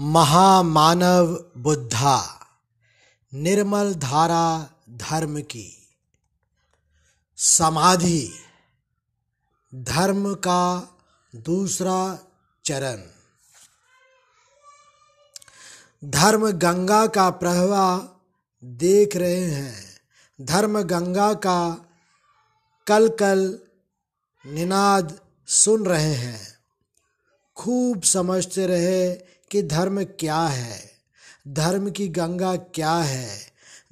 [0.00, 2.46] महामानव बुद्धा,
[3.34, 5.88] निर्मल धारा धर्म की।
[7.36, 8.32] समाधि,
[9.74, 10.96] धर्म का
[11.36, 12.18] दूसरा
[12.64, 13.02] चरण।
[16.04, 18.20] धर्म गंगा का प्रवाह
[18.64, 20.00] देख रहे हैं।
[20.40, 21.86] धर्म गंगा का
[22.86, 23.58] कल कल
[24.46, 26.58] निनाद सुन रहे हैं।
[27.56, 30.90] खूब समझते रहे कि धर्म क्या है?
[31.48, 33.38] धर्म की गंगा क्या है?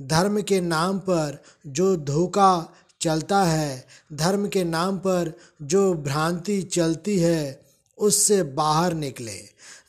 [0.03, 5.33] धर्म के नाम पर जो धोखा चलता है, धर्म के नाम पर
[5.63, 7.63] जो भ्रांति चलती है,
[7.99, 9.41] उससे बाहर निकले।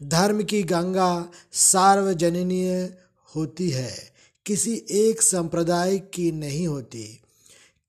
[0.04, 2.98] धर्म की गंगा सार्वजनीय
[3.36, 4.12] होती है,
[4.46, 7.22] किसी एक संप्रदाय की नहीं होती।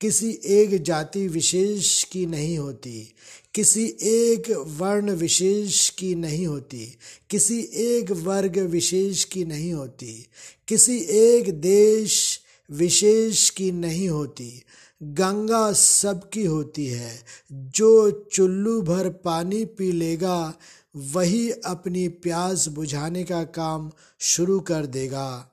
[0.01, 3.15] किसी एक जाति विशेष की नहीं होती,
[3.55, 6.98] किसी एक वर्ण विशेष की नहीं होती,
[7.30, 10.26] किसी एक वर्ग विशेष की नहीं होती,
[10.69, 14.63] किसी एक देश विशेष की नहीं होती।
[15.02, 20.54] गंगा सबकी होती है, जो चुल्लू भर पानी पी लेगा,
[20.96, 25.51] वही अपनी प्यास बुझाने का काम शुरू कर देगा।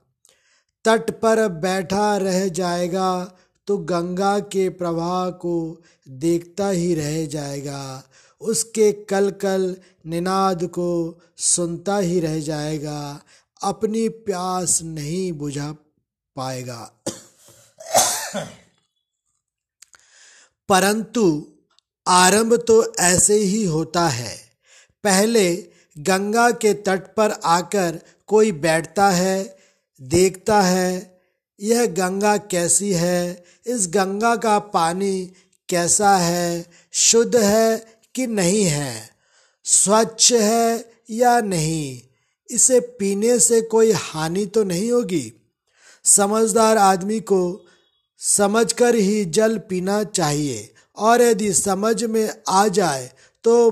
[0.86, 8.04] तट पर बैठा रह जाएगा तो गंगा के प्रवाह को देखता ही रह जाएगा।
[8.42, 13.24] उसके कल कल निनाद को सुनता ही रह जाएगा।
[13.64, 15.72] अपनी प्यास नहीं बुझा
[16.36, 16.92] पाएगा।
[20.70, 21.48] परंतु
[22.08, 24.38] आरंभ तो ऐसे ही होता है।
[25.04, 29.58] पहले गंगा के तट पर आकर कोई बैठता है,
[30.02, 31.15] देखता है
[31.60, 33.44] यह गंगा कैसी है?
[33.68, 35.34] इस गंगा का पानी
[35.70, 36.72] कैसा है?
[36.92, 39.10] शुद्ध है कि नहीं है?
[39.64, 42.02] स्वच्छ है या नहीं?
[42.52, 45.34] इसे पीने से कोई हानि तो नहीं होगी?
[46.04, 47.66] समझदार आदमी को
[48.20, 53.12] समझकर ही जल पीना चाहिए और यदि समझ में आ जाए
[53.44, 53.72] तो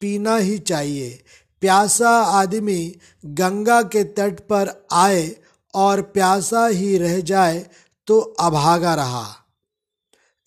[0.00, 1.22] पीना ही चाहिए।
[1.60, 5.36] प्यासा आदमी गंगा के तट पर आए
[5.76, 7.66] और प्यासा ही रह जाए
[8.06, 9.34] तो अभागा रहा।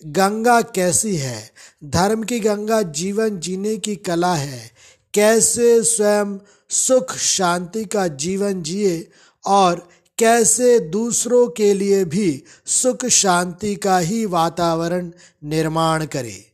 [0.06, 1.52] गंगा कैसी है?
[1.84, 4.72] धर्म की गंगा जीवन जीने की कला है।
[5.14, 6.38] कैसे स्वयं
[6.70, 9.12] सुख शांति का जीवन जिए
[9.46, 15.12] और कैसे दूसरों के लिए भी सुख शांति का ही वातावरण
[15.44, 16.46] निर्माण करे।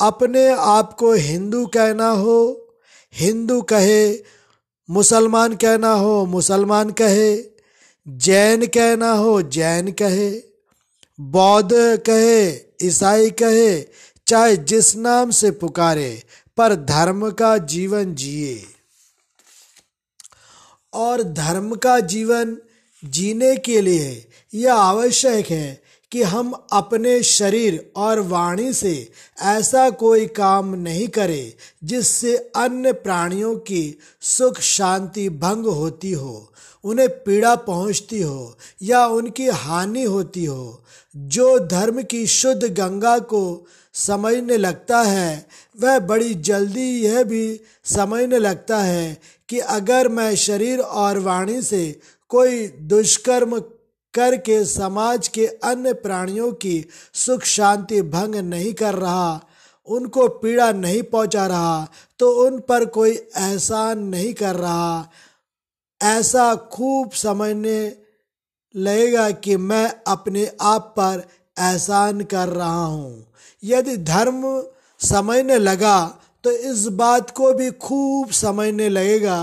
[0.00, 2.68] अपने आप को हिंदू कहना हो,
[3.14, 4.22] हिंदू कहे,
[4.90, 7.53] मुसलमान कहना हो, मुसलमान कहे
[8.08, 10.42] जैन कहना हो, जैन कहे।
[11.20, 11.72] बौद्ध
[12.10, 13.84] कहे, ईसाई कहे,
[14.26, 16.22] चाहे जिस नाम से पुकारे,
[16.56, 18.64] पर धर्म का जीवन जिए।
[20.92, 22.58] और धर्म का जीवन
[23.04, 25.83] जीने के लिए यह आवश्यक है
[26.14, 31.52] कि हम अपने शरीर और वाणी से ऐसा कोई काम नहीं करें
[31.84, 36.52] जिससे अन्य प्राणियों की सुख शांति भंग होती हो,
[36.84, 40.82] उन्हें पीड़ा पहुँचती हो या उनकी हानि होती हो।
[41.16, 45.46] जो धर्म की शुद्ध गंगा को समझने लगता है,
[45.80, 52.00] वह बड़ी जल्दी यह भी समझने लगता है कि अगर मैं शरीर और वाणी से
[52.28, 53.62] कोई दुष्कर्म
[54.14, 59.40] करके समाज के अन्य प्राणियों की सुख शांति भंग नहीं कर रहा,
[59.88, 61.86] उनको पीड़ा नहीं पहुँचा रहा
[62.18, 65.08] तो उन पर कोई एहसान नहीं कर रहा।
[66.00, 67.80] ऐसा खूब समझने
[68.74, 71.22] लगेगा कि मैं अपने आप पर
[71.56, 73.26] एहसान कर रहा हूँ।
[73.62, 74.42] यदि धर्म
[75.00, 76.00] समझने लगा
[76.44, 79.38] तो इस बात को भी खूब समझने लगेगा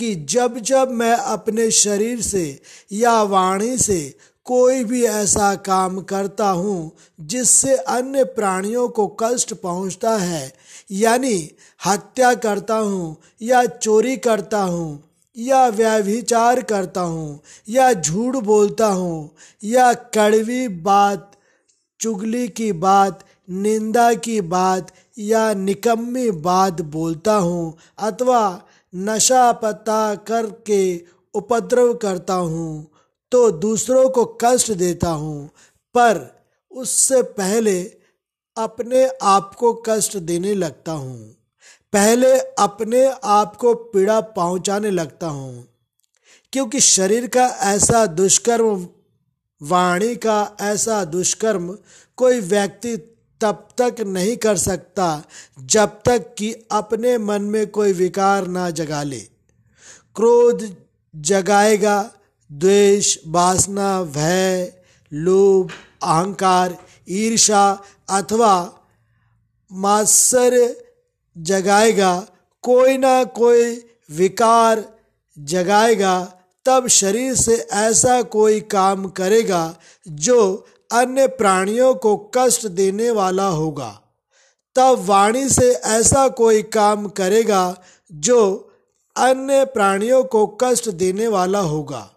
[0.00, 2.62] कि जब जब मैं अपने शरीर से
[2.92, 10.16] या वाणी से कोई भी ऐसा काम करता हूँ, जिससे अन्य प्राणियों को कष्ट पहुँचता
[10.16, 10.52] है,
[10.90, 11.50] यानी
[11.86, 19.36] हत्या करता हूँ, या चोरी करता हूँ, या व्यभिचार करता हूँ, या झूठ बोलता हूँ,
[19.64, 21.30] या कड़वी बात,
[22.00, 24.86] चुगली की बात, निंदा की बात,
[25.18, 28.62] या निकम्मी बात बोलता हूँ, अथवा
[28.94, 30.80] नशा पता करके
[31.34, 32.90] उपद्रव करता हूँ
[33.32, 35.46] तो दूसरों को कष्ट देता हूँ।
[35.94, 36.18] पर
[36.72, 37.82] उससे पहले
[38.56, 41.18] अपने आप को कष्ट देने लगता हूँ।
[41.92, 45.66] पहले अपने आप को पीड़ा पहुँचाने लगता हूँ।
[46.52, 48.86] क्योंकि शरीर का ऐसा दुष्कर्म,
[49.60, 51.78] वाणी का ऐसा दुष्कर्म
[52.18, 52.96] कोई व्यक्ति
[53.40, 55.24] तब तक नहीं कर सकता
[55.64, 59.20] जब तक कि अपने मन में कोई विकार ना जगा ले।
[60.16, 60.76] क्रोध
[61.16, 62.10] जगाएगा,
[62.52, 64.72] द्वेष, वासना, भय,
[65.12, 65.70] लोभ,
[66.02, 66.76] अहंकार
[67.08, 68.54] ईर्षा अथवा
[69.72, 70.76] मात्सर्य
[71.38, 72.26] जगाएगा,
[72.62, 74.84] कोई ना कोई विकार
[75.38, 76.32] जगाएगा,
[76.64, 79.76] तब शरीर से ऐसा कोई काम करेगा
[80.08, 84.00] जो अन्य प्राणियों को कष्ट देने वाला होगा।
[84.76, 87.82] तब वाणी से ऐसा कोई काम करेगा
[88.12, 88.70] जो
[89.16, 92.10] अन्य प्राणियों को कष्ट देने वाला होगा।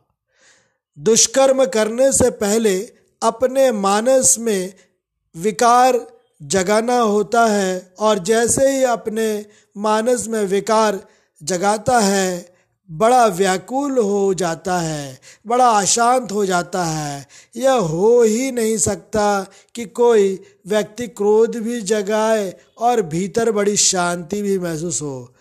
[0.99, 2.79] दुष्कर्म करने से पहले
[3.23, 4.73] अपने मानस में
[5.35, 5.99] विकार
[6.41, 9.45] जगाना होता है और जैसे ही अपने
[9.77, 10.99] मानस में विकार
[11.43, 12.52] जगाता है
[12.93, 19.47] बड़ा व्याकुल हो जाता है, बड़ा अशांत हो जाता है। यह हो ही नहीं सकता
[19.75, 25.33] कि कोई व्यक्ति क्रोध भी जगाए और भीतर बड़ी शांति भी महसूस हो।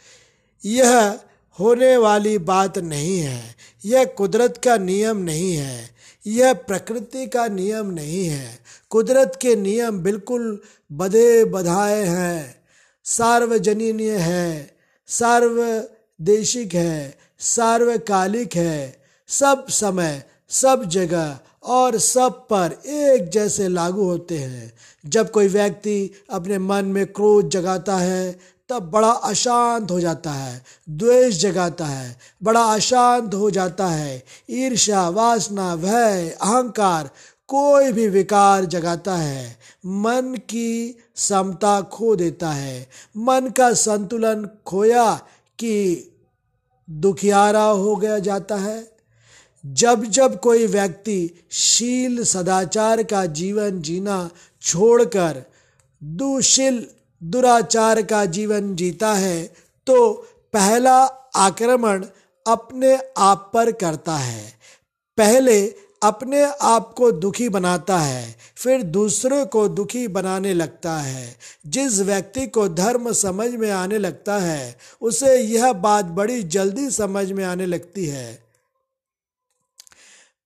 [0.65, 1.19] यह
[1.61, 3.55] होने वाली बात नहीं है।
[3.85, 5.91] यह कुदरत का नियम नहीं है।
[6.27, 8.59] यह प्रकृति का नियम नहीं है।
[8.91, 10.61] कुदरत के नियम बिल्कुल
[10.93, 12.57] बधे बधाए हैं।
[13.05, 14.77] सार्वजनीय है,
[15.07, 24.39] सार्वदेशिक है। सार्वकालिक है। सब समय, सब जगह और सब पर एक जैसे लागू होते
[24.39, 24.73] हैं।
[25.06, 30.65] जब कोई व्यक्ति अपने मन में क्रोध जगाता है, तब बड़ा अशांत हो जाता है,
[30.91, 37.11] द्वेष जगाता है, बड़ा अशांत हो जाता है। ईर्ष्या, वासना, भय, अहंकार
[37.49, 45.15] कोई भी विकार जगाता है। मन की समता खो देता है। मन का संतुलन खोया
[45.59, 46.09] कि
[47.00, 48.93] दुखियारा हो गया जाता है।
[49.65, 54.31] जब जब कोई व्यक्ति शील सदाचार का जीवन जीना
[54.62, 55.43] छोड़कर
[56.03, 56.87] दुशील
[57.23, 59.43] दुराचार का जीवन जीता है
[59.87, 60.12] तो
[60.53, 60.97] पहला
[61.37, 62.05] आक्रमण
[62.47, 64.53] अपने आप पर करता है।
[65.19, 72.01] पहले अपने आप को दुखी बनाता है, फिर दूसरे को दुखी बनाने लगता है। जिस
[72.01, 77.45] व्यक्ति को धर्म समझ में आने लगता है, उसे यह बात बड़ी जल्दी समझ में
[77.45, 78.43] आने लगती है।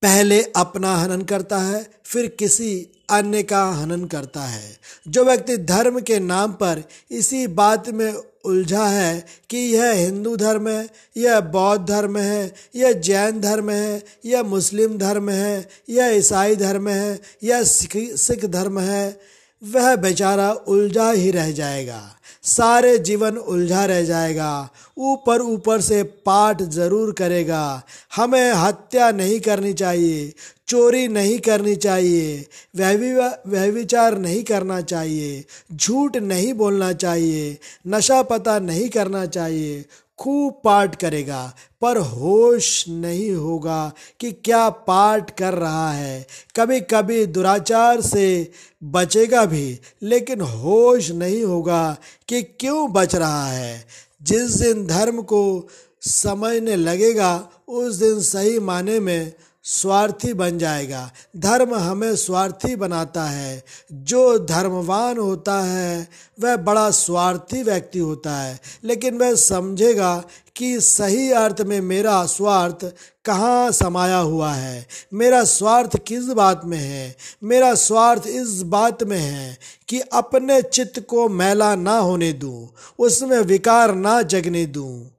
[0.02, 6.00] पहले अपना हनन करता है, फिर किसी अन्य का हनन करता है। जो व्यक्ति धर्म
[6.00, 8.14] के नाम पर इसी बात में
[8.46, 14.02] उलझा है कि यह हिंदू धर्म है, यह बौद्ध धर्म है, यह जैन धर्म है,
[14.24, 19.20] यह मुस्लिम धर्म है, यह ईसाई धर्म है, यह सिख सिख धर्म है,
[19.62, 22.02] वह बेचारा उलझा ही रह जाएगा।
[22.46, 27.82] सारे जीवन उलझा रह जाएगा। ऊपर ऊपर से पाठ ज़रूर करेगा।
[28.16, 30.32] हमें हत्या नहीं करनी चाहिए,
[30.68, 32.46] चोरी नहीं करनी चाहिए
[32.76, 39.84] व्यविचार नहीं करना चाहिए, झूठ नहीं बोलना चाहिए, नशा पता नहीं करना चाहिए
[40.18, 46.26] खूब पाठ करेगा, पर होश नहीं होगा कि क्या पाठ कर रहा है।
[46.56, 48.52] कभी कभी दुराचार से
[48.84, 51.96] बचेगा भी, लेकिन होश नहीं होगा
[52.28, 53.86] कि क्यों बच रहा है।
[54.22, 55.68] जिस दिन धर्म को
[56.02, 59.32] समझने लगेगा, उस दिन सही माने में
[59.68, 66.08] स्वार्थी बन जाएगा। धर्म हमें स्वार्थी बनाता है। जो धर्मवान होता है,
[66.40, 70.24] वह बड़ा स्वार्थी व्यक्ति होता है। लेकिन वह समझेगा
[70.56, 72.92] कि सही अर्थ में मेरा स्वार्थ
[73.24, 77.16] कहाँ समाया हुआ है। मेरा स्वार्थ किस बात में है?
[77.44, 83.38] मेरा स्वार्थ इस बात में है कि अपने चित्त को मैला ना होने दूँ, उसमें
[83.38, 85.15] विकार ना जगने दूँ।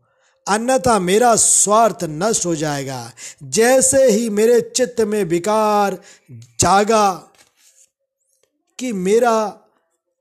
[0.47, 2.99] अन्यथा मेरा स्वार्थ नष्ट हो जाएगा।
[3.43, 5.97] जैसे ही मेरे चित्त में विकार
[6.59, 7.09] जागा
[8.79, 9.33] कि मेरा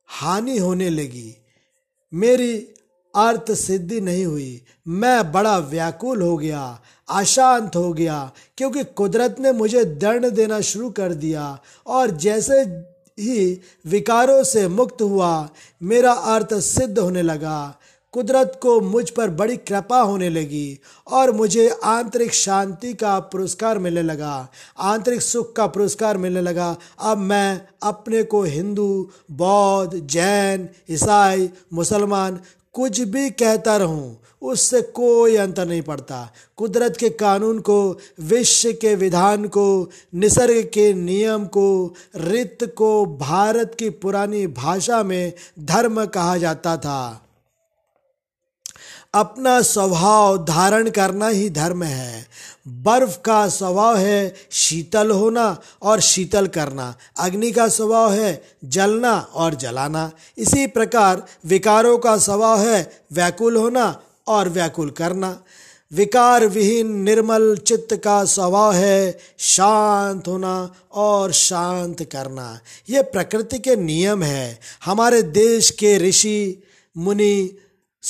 [0.08, 1.36] हानि होने लगी,
[2.12, 2.54] मेरी
[3.14, 9.52] अर्थ सिद्धि नहीं हुई, मैं बड़ा व्याकुल हो गया, अशांत हो गया, क्योंकि कुदरत ने
[9.52, 12.60] मुझे दंड देना शुरू कर दिया और जैसे
[13.18, 15.48] ही विकारों से मुक्त हुआ,
[15.82, 17.78] मेरा अर्थ सिद्ध होने लगा।
[18.16, 24.02] कुदरत को मुझ पर बड़ी कृपा होने लगी और मुझे आंतरिक शांति का पुरस्कार मिलने
[24.02, 31.50] लगा। आंतरिक सुख का पुरस्कार मिलने लगा। अब मैं अपने को हिंदू, बौद्ध, जैन, ईसाई,
[31.72, 32.40] मुसलमान
[32.72, 38.94] कुछ भी कहता रहूँ, उससे कोई अंतर नहीं पड़ता। कुदरत के कानून को, विश्व के
[38.94, 46.36] विधान को, निसर्ग के नियम को रित को, भारत की पुरानी भाषा में धर्म कहा
[46.36, 47.25] जाता था।
[49.16, 52.26] अपना स्वभाव धारण करना ही धर्म है।
[52.68, 59.54] बर्फ़ का स्वभाव है शीतल होना और शीतल करना। अग्नि का स्वभाव है जलना और
[59.54, 65.42] जलाना। इसी प्रकार विकारों का स्वभाव है व्याकुल होना और व्याकुल करना।
[65.92, 73.76] विकार विहीन निर्मल चित्त का स्वभाव है शांत होना और शांत करना। यह प्रकृति के
[73.76, 76.62] नियम है। हमारे देश के ऋषि,
[76.96, 77.58] मुनि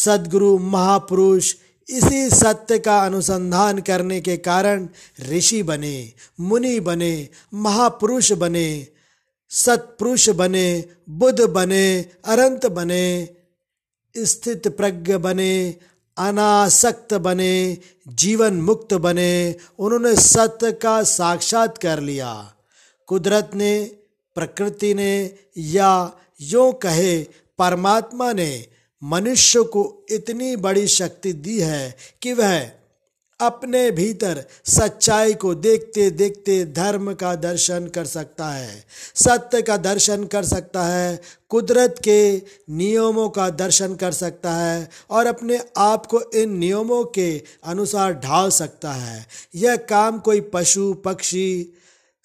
[0.04, 1.54] सदगुरु महापुरुष
[1.88, 4.88] इसी सत्य का अनुसंधान करने के कारण
[5.28, 8.86] ऋषि बने, मुनि बने, महापुरुष बने,
[9.50, 13.28] सत्पुरुष बने, बुद्ध बने, अनंत बने,
[14.16, 15.76] स्थित प्रज्ञ बने,
[16.18, 22.54] अनासक्त बने जीवन मुक्त बने, उन्होंने सत्य का साक्षात कर लिया।
[23.06, 23.84] कुदरत ने,
[24.34, 27.22] प्रकृति ने या यो कहे,
[27.58, 32.70] परमात्मा ने मनुष्य को इतनी बड़ी शक्ति दी है कि वह
[33.40, 38.84] अपने भीतर सच्चाई को देखते देखते धर्म का दर्शन कर सकता है,
[39.14, 42.36] सत्य का दर्शन कर सकता है, कुदरत के
[42.70, 48.50] नियमों का दर्शन कर सकता है और अपने आप को इन नियमों के अनुसार ढाल
[48.50, 51.72] सकता है। यह काम कोई पशु, पक्षी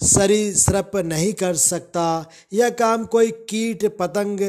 [0.04, 4.40] सरीसृप नहीं कर सकता, यह काम कोई कीट, पतंग,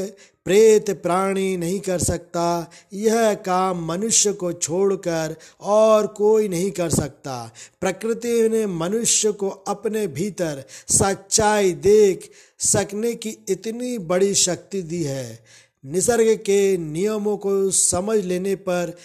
[0.44, 7.52] प्रेत, प्राणी नहीं कर सकता। यह काम मनुष्य को छोड़कर और कोई नहीं कर सकता।
[7.80, 15.44] प्रकृति ने मनुष्य को अपने भीतर सच्चाई देख सकने की इतनी बड़ी शक्ति दी है।
[15.86, 18.96] निसर्ग के नियमों को समझ लेने पर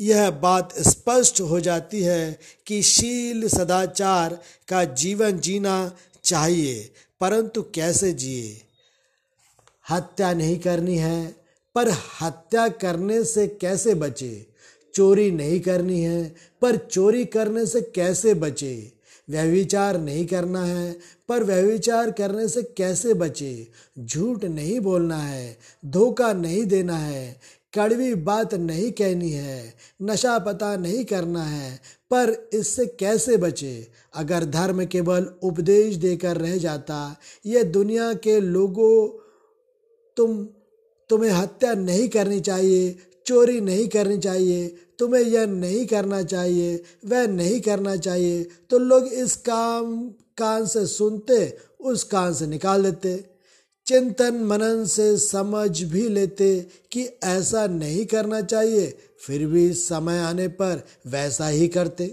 [0.00, 4.38] यह बात स्पष्ट हो जाती है कि शील सदाचार
[4.68, 8.62] का जीवन जीना चाहिए, परंतु कैसे जिए?
[9.90, 11.36] हत्या नहीं करनी है,
[11.74, 11.88] पर
[12.22, 14.46] हत्या करने से कैसे बचे?
[14.94, 18.92] चोरी नहीं करनी है, पर चोरी करने से कैसे बचे?
[19.30, 20.96] व्यविचार नहीं करना है,
[21.28, 23.68] पर व्यविचार करने से कैसे बचे?
[23.98, 27.40] झूठ नहीं बोलना है, धोखा नहीं देना है
[27.72, 31.76] कड़वी बात नहीं कहनी है, नशा पता नहीं करना है,
[32.10, 33.86] पर इससे कैसे बचे?
[34.14, 39.08] अगर धर्म केवल उपदेश देकर रह जाता यह दुनिया के लोगों
[40.16, 40.44] तुम,
[41.10, 42.96] तुम्हें हत्या नहीं करनी चाहिए,
[43.26, 44.66] चोरी नहीं करनी चाहिए,
[44.98, 50.08] तुम्हें यह नहीं करना चाहिए, वह नहीं करना चाहिए तो लोग इस काम,
[50.38, 53.35] कान से सुनते, उस कान से निकाल देते
[53.86, 60.48] चिंतन मनन से समझ भी लेते कि ऐसा नहीं करना चाहिए, फिर भी समय आने
[60.48, 62.04] पर वैसा ही करते।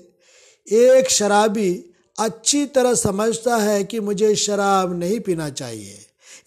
[0.72, 1.86] एक शराबी
[2.20, 5.98] अच्छी तरह समझता है कि मुझे शराब नहीं पीना चाहिए।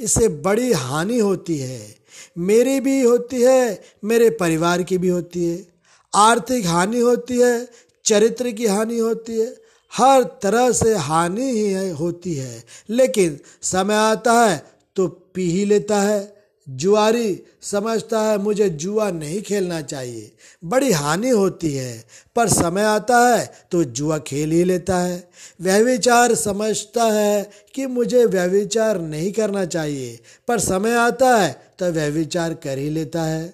[0.00, 1.96] इससे बड़ी हानि होती है।
[2.38, 5.66] मेरी भी होती है, मेरे परिवार की भी होती है।
[6.14, 7.68] आर्थिक हानि होती है,
[8.04, 9.56] चरित्र की हानि होती है।
[9.92, 16.00] हर तरह से हानि ही, होती है। लेकिन समय आता है तो पी ही लेता
[16.00, 16.36] है।
[16.68, 20.32] जुआरी समझता है, मुझे जुआ नहीं खेलना चाहिए।
[20.64, 22.04] बड़ी हानि होती है।
[22.36, 25.28] पर समय आता है तो जुआ खेल ही लेता है।
[25.60, 32.54] व्यविचार समझता है कि मुझे व्यविचार नहीं करना चाहिए। पर समय आता है तो व्यविचार
[32.54, 33.46] कर ही लेता है।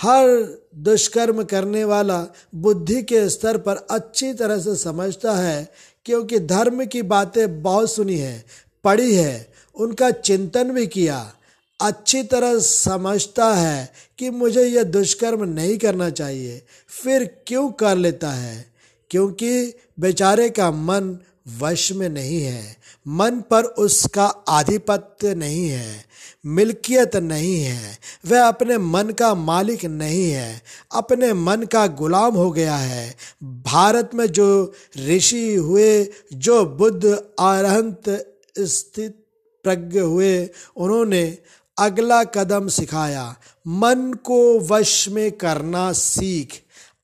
[0.00, 5.68] हर दुष्कर्म करने वाला बुद्धि के स्तर पर अच्छी तरह से समझता है,
[6.04, 8.44] क्योंकि धर्म की बातें बहुत सुनी है,
[8.84, 11.34] पढ़ी है उनका चिंतन भी किया।
[11.80, 18.30] अच्छी तरह समझता है कि मुझे यह दुष्कर्म नहीं करना चाहिए। फिर क्यों कर लेता
[18.30, 18.72] है?
[19.10, 21.18] क्योंकि बेचारे का मन
[21.58, 22.76] वश में नहीं है।
[23.08, 26.04] मन पर उसका आधिपत्य नहीं है।
[26.46, 30.62] मिल्कियत नहीं है। वह अपने मन का मालिक नहीं है।
[30.94, 38.34] अपने मन का गुलाम हो गया है। भारत में जो ऋषि हुए, जो बुद्ध आरहंत
[38.58, 39.19] स्थित
[39.62, 41.38] प्रज्ञ हुए। उन्होंने
[41.78, 43.36] अगला कदम सिखाया।
[43.66, 46.62] मन को वश में करना सीख।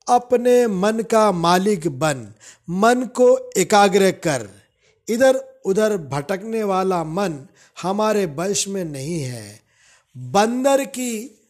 [0.09, 2.33] अपने मन का मालिक बन।
[2.71, 4.49] मन को एकाग्र कर।
[5.09, 7.47] इधर उधर भटकने वाला मन
[7.83, 9.61] हमारे वश में नहीं है।
[10.17, 11.41] बंदर की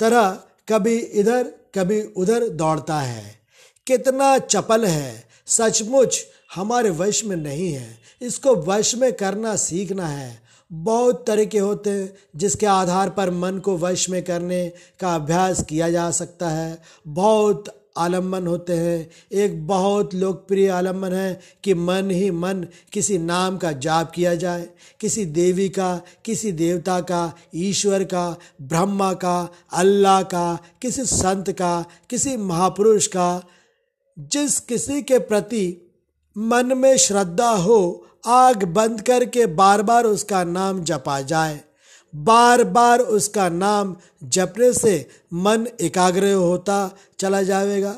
[0.00, 1.42] तरह कभी इधर,
[1.78, 3.40] कभी उधर दौड़ता है।
[3.86, 10.47] कितना चपल है। सचमुच हमारे वश में नहीं है। इसको वश में करना सीखना है।
[10.72, 15.90] बहुत तरीके होते हैं जिसके आधार पर मन को वश में करने का अभ्यास किया
[15.90, 22.30] जा सकता है। बहुत आलंबन होते हैं। एक बहुत लोकप्रिय आलंबन है कि मन ही
[22.30, 24.68] मन किसी नाम का जाप किया जाए,
[25.00, 31.84] किसी देवी का, किसी देवता का, ईश्वर का, ब्रह्मा का, अल्लाह का, किसी संत का,
[32.10, 33.42] किसी महापुरुष का।
[34.18, 35.94] जिस किसी के प्रति
[36.38, 41.60] मन में श्रद्धा हो आग बंद करके बार बार उसका नाम जपा जाए।
[42.14, 47.96] बार बार उसका नाम जपने से मन एकाग्र होता चला जाएगा।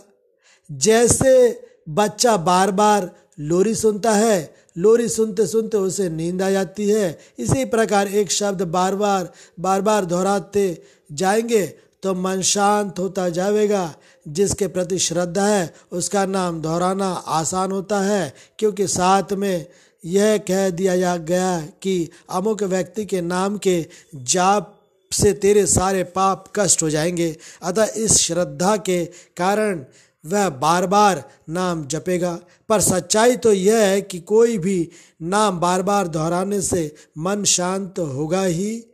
[0.71, 3.11] जैसे बच्चा बार बार
[3.41, 8.63] लोरी सुनता है, लोरी सुनते सुनते उसे नींद आ जाती है। इसी प्रकार एक शब्द
[8.63, 11.67] बार बार बार बार दोहराते जाएँगे
[12.03, 13.95] तो मन शांत होता जाएगा।
[14.29, 19.67] जिसके प्रति श्रद्धा है, उसका नाम दोहराना आसान होता है, क्योंकि साथ में
[20.05, 24.77] यह कह दिया गया कि अमुक व्यक्ति के नाम के जाप
[25.13, 29.05] से तेरे सारे पाप कष्ट हो जाएँगे। अतः इस श्रद्धा के
[29.37, 29.85] कारण
[30.27, 34.91] वह बार बार नाम जपेगा। पर सच्चाई तो यह है कि कोई भी
[35.23, 38.85] नाम बार बार दोहराने से मन शांत होगा ही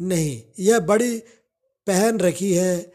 [0.00, 1.18] नहीं। यह बड़ी
[1.86, 2.92] पहन रखी है।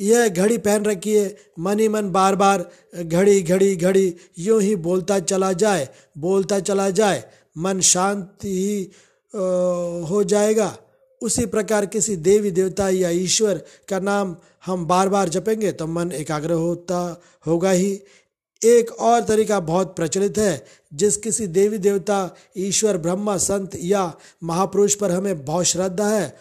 [0.00, 4.74] यह घड़ी पहन रखी है। मन ही मन बार बार, घड़ी घड़ी घड़ी, यूँ ही
[4.78, 5.88] बोलता चला जाए,
[6.18, 7.24] बोलता चला जाए,
[7.56, 8.82] मन शांति ही
[10.04, 10.76] हो जाएगा।
[11.22, 16.12] उसी प्रकार किसी देवी देवता या ईश्वर का नाम हम बार बार जपेंगे तो मन
[16.12, 18.00] एकाग्र होता, होगा ही।
[18.62, 24.94] एक और तरीका बहुत प्रचलित है, जिस किसी देवी देवता, ईश्वर, ब्रह्मा, संत या महापुरुष
[24.94, 26.36] पर हमें बहुत श्रद्धा है,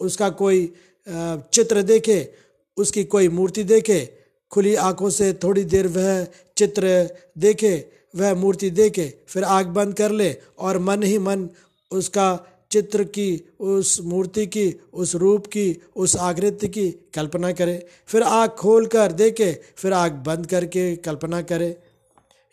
[0.00, 0.72] उसका कोई
[1.06, 2.20] चित्र देखे
[2.76, 4.08] उसकी कोई मूर्ति देखे,
[4.50, 6.24] खुली आँखों से थोड़ी देर वह
[6.56, 7.08] चित्र
[7.38, 7.74] देखे,
[8.14, 11.48] वह मूर्ति देखे, फिर आँख बंद कर ले और मन ही मन
[11.90, 18.22] उसका चित्र की, उस मूर्ति की, उस रूप की, उस आकृति की कल्पना करे। फिर
[18.22, 21.76] आँख खोल कर देखे, फिर आँख बंद करके कल्पना करे।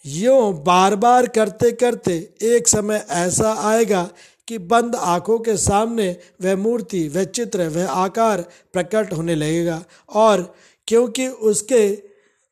[0.05, 4.09] यूँ बार बार करते करते एक समय ऐसा आएगा
[4.47, 8.41] कि बंद आँखों के सामने वह मूर्ति, वह चित्र, वह आकार
[8.73, 10.55] प्रकट होने लगेगा। और
[10.87, 11.95] क्योंकि उसके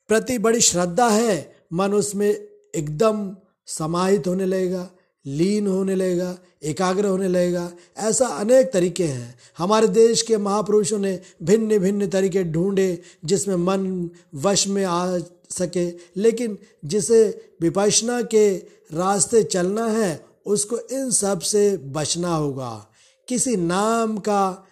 [0.08, 3.36] प्रति बड़ी श्रद्धा है, मन उसमें एकदम
[3.66, 4.90] समाहित होने लगेगा,
[5.26, 11.20] लीन होने लगेगा, एकाग्र होने लगेगा। ऐसा अनेक तरीके हैं। हमारे देश के महापुरुषों ने
[11.44, 15.18] भिन्न भिन्न तरीके ढूंढे, जिसमें मन वश में आ
[15.50, 18.56] सके। लेकिन जिसे विपशना के
[18.94, 22.88] रास्ते चलना है उसको इन सबसे बचना होगा।
[23.28, 24.66] किसी नाम का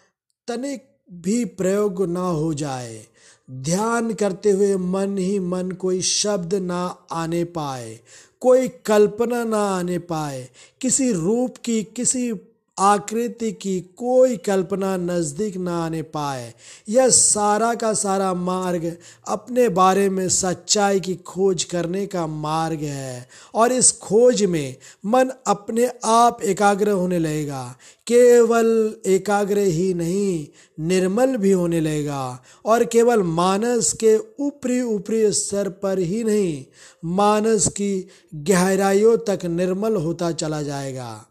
[0.47, 3.05] तनिक भी प्रयोग ना हो जाए।
[3.51, 7.99] ध्यान करते हुए मन ही मन कोई शब्द ना आने पाए,
[8.41, 10.49] कोई कल्पना ना आने पाए।
[10.81, 12.31] किसी रूप की किसी
[12.77, 16.53] आकृति की कोई कल्पना नज़दीक ना आने पाए।
[16.89, 18.85] यह सारा का सारा मार्ग
[19.27, 25.31] अपने बारे में सच्चाई की खोज करने का मार्ग है और इस खोज में मन
[25.47, 27.63] अपने आप एकाग्र होने लगेगा।
[28.07, 30.47] केवल एकाग्र ही नहीं,
[30.79, 36.63] निर्मल भी होने लगेगा और केवल मानस के ऊपरी ऊपरी स्तर पर ही नहीं,
[37.05, 41.25] मानस की गहराइयों तक निर्मल होता चला जाएगा।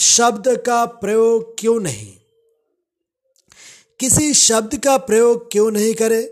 [0.00, 2.12] शब्द का प्रयोग क्यों नहीं?
[4.00, 6.22] किसी शब्द का प्रयोग क्यों नहीं करे?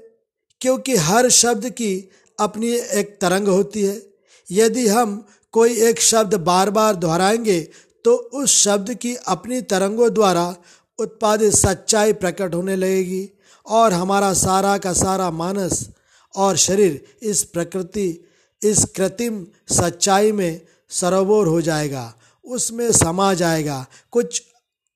[0.60, 4.02] क्योंकि हर शब्द की अपनी एक तरंग होती है।
[4.50, 7.60] यदि हम कोई एक शब्द बार बार दोहराएँगे
[8.04, 10.56] तो उस शब्द की अपनी तरंगों द्वारा
[10.98, 13.30] उत्पादित सच्चाई प्रकट होने लगेगी
[13.66, 15.88] और हमारा सारा का सारा मानस
[16.36, 18.28] और शरीर इस प्रकृति,
[18.62, 22.14] इस कृत्रिम सच्चाई में सरोवर हो जाएगा।
[22.48, 24.42] उसमें समा जाएगा। कुछ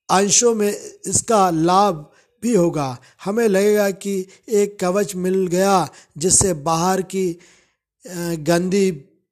[0.08, 2.10] अंशों में इसका लाभ
[2.42, 5.88] भी होगा। हमें लगेगा कि एक कवच मिल गया
[6.18, 7.26] जिससे बाहर की
[8.40, 8.90] गंदी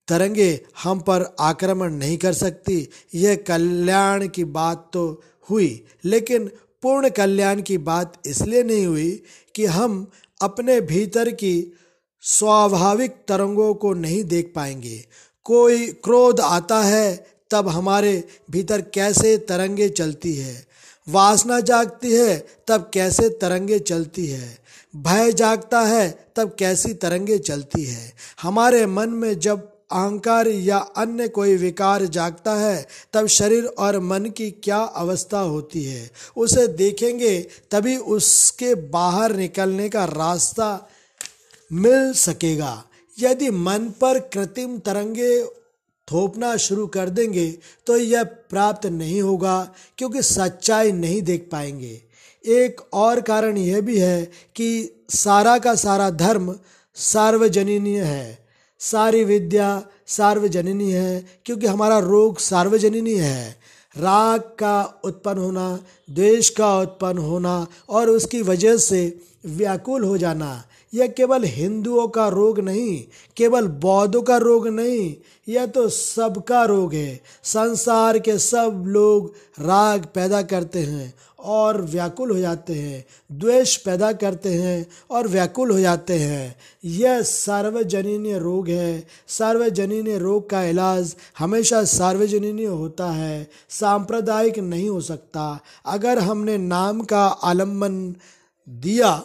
[0.08, 0.48] तरंगे
[0.82, 6.50] हम पर आक्रमण नहीं कर सकती। यह कल्याण की बात तो हुई, लेकिन
[6.82, 9.10] पूर्ण कल्याण की बात इसलिए नहीं हुई
[9.54, 10.06] कि हम
[10.40, 11.54] अपने भीतर की
[12.24, 15.04] स्वाभाविक तरंगों को नहीं देख पाएँगे।
[15.46, 20.66] कोई क्रोध आता है तब हमारे भीतर कैसे तरंगे चलती है?
[21.08, 24.58] वासना जागती है, तब कैसे तरंगे चलती है?
[24.96, 28.12] भय जागता है, तब कैसी तरंगे चलती है?
[28.42, 34.24] हमारे मन में जब अहंकार या अन्य कोई विकार जागता है, तब शरीर और मन
[34.24, 36.10] की क्या अवस्था होती है?
[36.36, 40.88] उसे देखेंगे, तभी उसके बाहर निकलने का रास्ता
[41.72, 42.84] मिल सकेगा।
[43.18, 45.59] यदि मन पर कृत्रिम तरंगे
[46.12, 47.48] थोपना शुरू कर देंगे
[47.86, 49.68] तो यह प्राप्त नहीं होगा,
[49.98, 52.00] क्योंकि सच्चाई नहीं देख पाएँगे।
[52.44, 54.24] एक और कारण यह भी है
[54.56, 56.54] कि सारा का सारा धर्म
[56.96, 58.38] सार्वजनीय है।
[58.80, 63.50] सारी विद्या सार्वजनीय है, क्योंकि हमारा रोग सार्वजनीय है।
[63.96, 65.78] राग का उत्पन्न होना,
[66.10, 70.52] द्वेष का उत्पन्न होना, और उसकी वजह से व्याकुल हो जाना
[70.92, 73.04] यह केवल हिंदुओं का रोग नहीं,
[73.36, 75.14] केवल बौद्धों का रोग नहीं,
[75.48, 82.30] यह तो सबका रोग है। संसार के सब लोग राग पैदा करते हैं और व्याकुल
[82.30, 88.68] हो जाते हैं, द्वेष पैदा करते हैं और व्याकुल हो जाते हैं। यह सार्वजनीन रोग
[88.68, 96.56] है। सार्वजनीन रोग का इलाज हमेशा सार्वजनीन होता है, सांप्रदायिक नहीं हो सकता। अगर हमने
[96.58, 98.14] नाम का आलंबन
[98.68, 99.22] दिया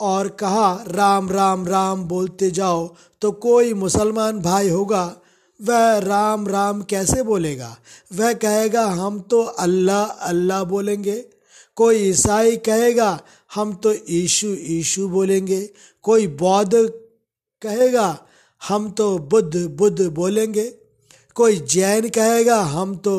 [0.00, 2.86] और कहा, राम राम राम बोलते जाओ
[3.22, 5.04] तो कोई मुसलमान भाई होगा।
[5.60, 7.76] वह राम राम कैसे बोलेगा?
[8.14, 11.16] वह कहेगा, हम तो अल्लाह अल्लाह बोलेंगे।
[11.76, 13.20] कोई ईसाई कहेगा,
[13.54, 15.60] हम तो ईशु ईशु बोलेंगे।
[16.04, 16.72] कोई बौद्ध
[17.62, 18.08] कहेगा,
[18.62, 20.64] हम तो बुद्ध बुद्ध बोलेंगे।
[21.36, 23.14] कोई जैन कहेगा, हम तो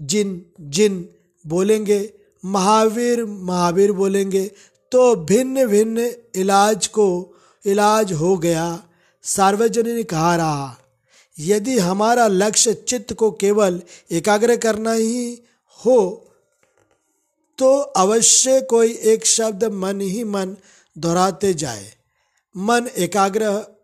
[0.00, 1.08] जिन जिन
[1.44, 2.00] बोलेंगे।
[2.44, 4.50] महावीर महावीर बोलेंगे।
[4.92, 7.34] तो भिन्न भिन्न इलाज को
[7.66, 8.82] इलाज हो गया
[9.22, 10.78] सार्वजनिक कहा रहा
[11.38, 15.42] यदि हमारा लक्ष्य चित्त को केवल एकाग्र करना ही
[15.86, 16.28] हो
[17.58, 20.56] तो अवश्य कोई एक शब्द मन ही मन
[20.98, 21.92] दोहराते जाए।
[22.56, 23.76] मन एकाग्र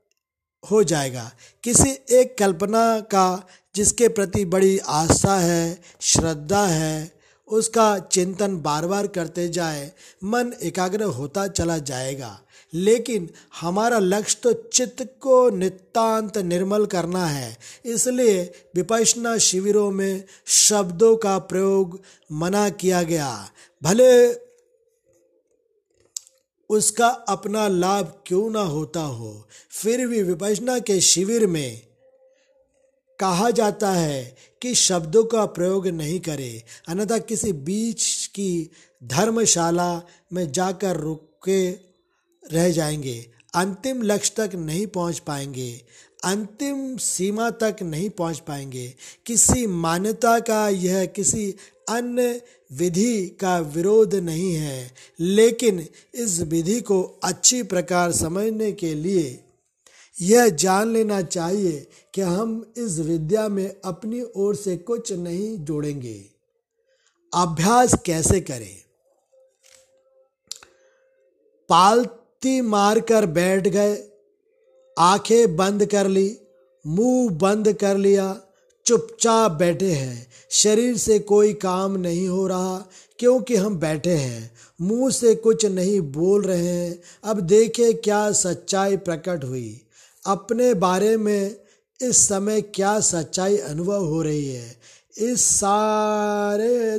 [0.70, 7.17] हो जाएगा। किसी एक कल्पना का जिसके प्रति बड़ी आस्था है, श्रद्धा है
[7.50, 9.92] उसका चिंतन बार बार करते जाए,
[10.24, 12.38] मन एकाग्र होता चला जाएगा।
[12.72, 13.28] लेकिन
[13.60, 18.42] हमारा लक्ष्य तो चित्त को नितांत निर्मल करना है। इसलिए
[18.74, 22.00] विपशना शिविरों में शब्दों का प्रयोग
[22.32, 23.50] मना किया गया।
[23.82, 24.10] भले
[26.70, 31.87] उसका अपना लाभ क्यों ना होता हो, फिर भी विपशना के शिविर में
[33.18, 38.70] कहा जाता है कि शब्दों का प्रयोग नहीं करे, अन्यथा किसी बीच की
[39.04, 40.02] धर्मशाला
[40.32, 41.70] में जाकर रुके
[42.52, 45.70] रह जाएँगे, अंतिम लक्ष्य तक नहीं पहुँच पाएँगे,
[46.24, 48.94] अंतिम सीमा तक नहीं पहुँच पाएँगे।
[49.26, 51.54] किसी मान्यता का यह किसी
[51.88, 59.44] अन्य विधि का विरोध नहीं है, लेकिन इस विधि को अच्छी प्रकार समझने के लिए
[60.22, 66.24] यह जान लेना चाहिए कि हम इस विद्या में अपनी ओर से कुछ नहीं जोड़ेंगे।
[67.34, 68.76] अभ्यास कैसे करें?
[71.68, 74.08] पालती मारकर बैठ गए,
[74.98, 76.38] आँखें बंद कर ली,
[76.86, 78.40] मुँह बंद कर लिया,
[78.86, 84.50] चुपचाप बैठे हैं। शरीर से कोई काम नहीं हो रहा, क्योंकि हम बैठे हैं।
[84.80, 89.84] मुँह से कुछ नहीं बोल रहे हैं। अब देखे क्या सच्चाई प्रकट हुई।
[90.28, 91.56] अपने बारे में
[92.02, 94.80] इस समय क्या सच्चाई अनुभव हो रही है?
[95.18, 96.98] इस सारे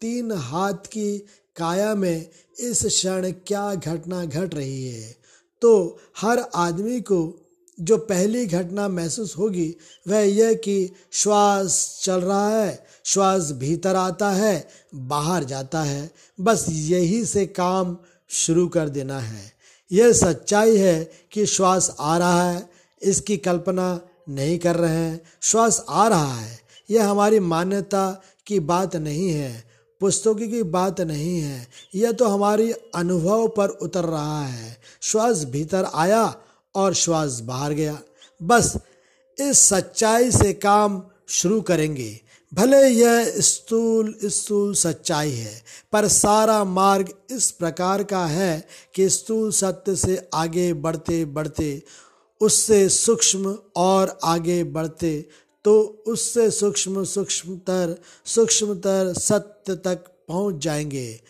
[0.00, 1.18] तीन हाथ की
[1.56, 5.16] काया में इस क्षण क्या घटना घट रही है?
[5.62, 7.42] तो हर आदमी को
[7.80, 9.76] जो पहली घटना महसूस होगी,
[10.08, 16.66] वह यह कि श्वास चल रहा है, श्वास भीतर आता है, बाहर जाता है। बस
[16.68, 19.55] यही से काम शुरू कर देना है।
[19.92, 22.70] यह सच्चाई है कि श्वास आ रहा है,
[23.02, 26.58] इसकी कल्पना नहीं कर रहे हैं। श्वास आ रहा है,
[26.90, 29.64] यह हमारी मान्यता की बात नहीं है,
[30.00, 35.86] पुस्तकों की बात नहीं है, यह तो हमारी अनुभव पर उतर रहा है। श्वास भीतर
[35.94, 36.34] आया
[36.74, 37.98] और श्वास बाहर गया।
[38.42, 38.76] बस
[39.38, 42.20] इस सच्चाई से काम शुरू करेंगे।
[42.52, 49.50] भले यह स्थूल स्थूल सच्चाई है, पर सारा मार्ग इस प्रकार का है कि स्थूल
[49.52, 51.82] सत्य से आगे बढ़ते बढ़ते,
[52.40, 55.28] उससे सूक्ष्म और आगे बढ़ते
[55.64, 61.20] तो उससे सूक्ष्म, सूक्ष्मतर सूक्ष्मतर सत्य तक पहुँच जाएँगे।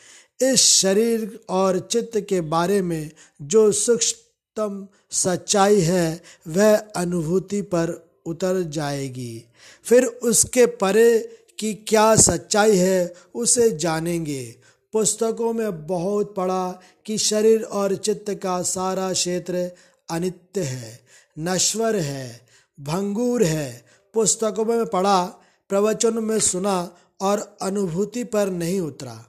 [0.43, 3.11] इस शरीर और चित्त के बारे में
[3.43, 9.45] जो सूक्ष्मतम सच्चाई है, वह अनुभूति पर उतर जाएगी।
[9.85, 14.57] फिर उसके परे की क्या सच्चाई है, उसे जानेंगे।
[14.93, 19.71] पुस्तकों में बहुत पढ़ा कि शरीर और चित्त का सारा क्षेत्र
[20.11, 21.01] अनित्य है,
[21.39, 22.47] नश्वर है,
[22.81, 23.85] भंगूर है।
[24.15, 25.25] पुस्तकों में पढ़ा,
[25.69, 29.25] प्रवचन में सुना और अनुभूति पर नहीं उतरा।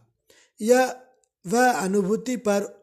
[0.62, 0.96] यह,
[1.48, 2.78] वह अनुभूति पर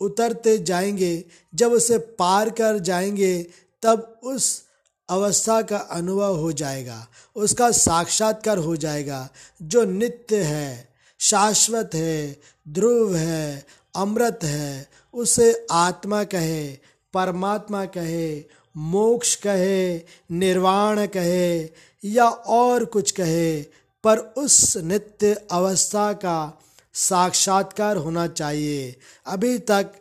[0.00, 3.46] उतरते जाएँगे। जब उसे पार कर जाएँगे,
[3.82, 4.62] तब उस
[5.10, 9.28] अवस्था का अनुभव हो जाएगा, उसका साक्षात्कार हो जाएगा।
[9.62, 10.88] जो नित्य है,
[11.20, 16.68] शाश्वत है, ध्रुव है, अमृत है, उसे आत्मा कहे,
[17.14, 18.44] परमात्मा कहे,
[18.76, 19.96] मोक्ष कहे,
[20.30, 21.68] निर्वाण कहे,
[22.04, 23.62] या और कुछ कहे,
[24.04, 26.62] पर उस नित्य अवस्था का
[26.94, 28.96] साक्षात्कार होना चाहिए।
[29.26, 29.92] अभी तक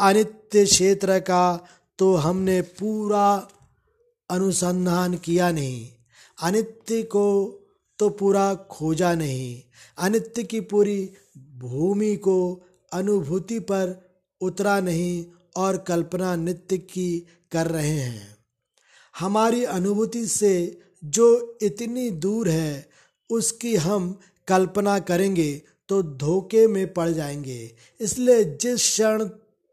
[0.00, 1.66] अनित्य क्षेत्र का
[1.98, 3.48] तो हमने पूरा
[4.30, 5.90] अनुसंधान किया नहीं।
[6.42, 7.58] अनित्य को
[7.98, 9.62] तो पूरा खोजा नहीं।
[9.98, 12.62] अनित्य की पूरी भूमि को
[12.92, 14.08] अनुभूति पर
[14.40, 18.36] उतरा नहीं और कल्पना नित्य की कर रहे हैं।
[19.18, 22.88] हमारी अनुभूति से जो इतनी दूर है,
[23.30, 29.28] उसकी हम कल्पना करेंगे तो धोखे में पड़ जाएँगे। इसलिए जिस क्षण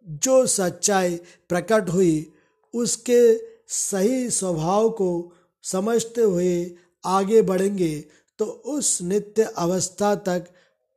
[0.05, 1.15] जो सच्चाई
[1.49, 2.31] प्रकट हुई,
[2.73, 7.93] उसके सही स्वभाव को समझते हुए आगे बढ़ेंगे
[8.39, 10.47] तो उस नित्य अवस्था तक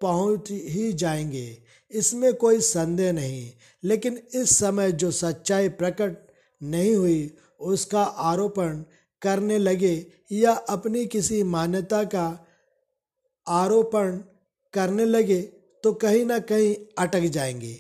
[0.01, 3.51] पहुँच ही जाएँगे। इसमें कोई संदेह नहीं,
[3.85, 6.17] लेकिन इस समय जो सच्चाई प्रकट
[6.61, 8.83] नहीं हुई, उसका आरोपण
[9.23, 12.27] करने लगे या अपनी किसी मान्यता का
[13.47, 14.17] आरोपण
[14.75, 15.41] करने लगे
[15.85, 17.77] तो कहीं ना कहीं अटक जाएँगे,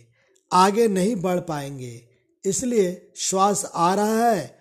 [0.52, 2.08] आगे नहीं बढ़ पाएँगे।
[2.44, 4.55] इसलिए श्वास आ रहा है।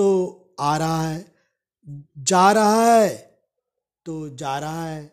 [0.00, 1.34] तो आ रहा है।
[2.18, 3.38] जा रहा है
[4.04, 5.12] तो जा रहा है।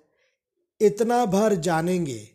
[0.81, 2.29] इतना भर जानेंगे।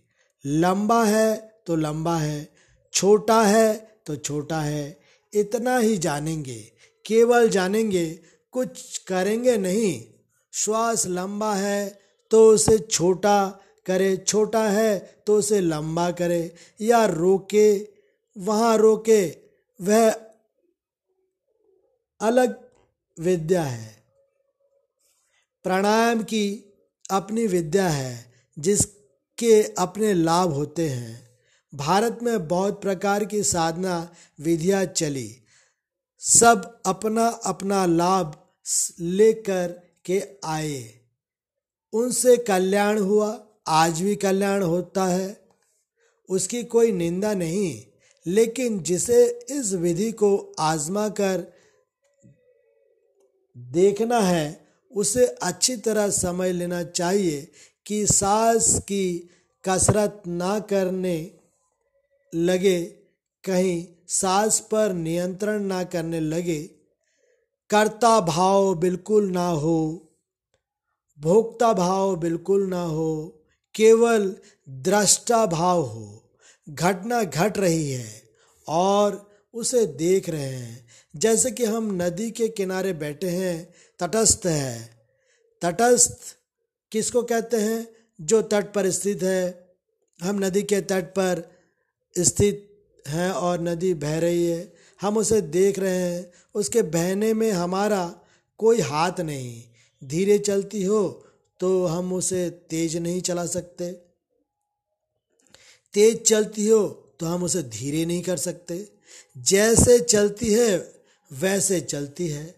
[0.47, 2.53] लंबा है तो लंबा है।
[2.93, 5.01] छोटा है तो छोटा है।
[5.35, 6.73] इतना ही जानेंगे।
[7.07, 8.19] केवल जानेंगे।
[8.53, 10.05] कुछ करेंगे नहीं।
[10.53, 11.99] श्वास लंबा है
[12.31, 17.89] तो उसे छोटा करे। छोटा है तो उसे लंबा करे। या रोके,
[18.39, 19.37] वहाँ रोके।
[19.83, 20.32] वह
[22.23, 22.69] अलग
[23.21, 24.05] विद्या है।
[25.63, 26.73] प्राणायाम की
[27.11, 31.39] अपनी विद्या है, जिसके अपने लाभ होते हैं।
[31.75, 35.37] भारत में बहुत प्रकार की साधना विधियाँ चली।
[36.19, 38.55] सब अपना अपना लाभ
[39.01, 41.01] लेकर के आए।
[41.93, 45.49] उनसे कल्याण हुआ, आज भी कल्याण होता है।
[46.29, 47.87] उसकी कोई निंदा नहीं,
[48.27, 51.62] लेकिन जिसे इस विधि को आजमा कर
[53.57, 57.53] देखना है, उसे अच्छी तरह समझ लेना चाहिए
[57.87, 59.31] कि सांस की
[59.65, 61.31] कसरत ना करने
[62.35, 62.83] लगे,
[63.45, 66.63] कहीं सांस पर नियंत्रण ना करने लगे।
[67.71, 70.09] कर्ता भाव बिल्कुल ना हो,
[71.21, 73.43] भोक्ता भाव बिल्कुल ना हो,
[73.75, 74.37] केवल
[74.69, 76.19] दृष्टा भाव हो।
[76.69, 78.23] घटना घट रही है
[78.69, 84.99] और उसे देख रहे हैं। जैसे कि हम नदी के किनारे बैठे हैं, तटस्थ है।
[85.63, 86.19] तटस्थ
[86.93, 87.89] किसको कहते हैं?
[88.21, 89.75] जो तट पर स्थित है।
[90.23, 91.43] हम नदी के तट पर
[92.19, 92.69] स्थित
[93.09, 98.21] हैं और नदी बह रही है। हम उसे देख रहे हैं। उसके बहने में हमारा
[98.59, 99.63] कोई हाथ नहीं।
[100.05, 101.27] धीरे चलती हो
[101.61, 103.93] तो हम उसे तेज नहीं चला सकते।
[105.93, 106.89] तेज चलती हो
[107.21, 108.93] तो हम उसे धीरे नहीं कर सकते।
[109.39, 110.92] जैसे चलती है
[111.33, 112.55] वैसे चलती है।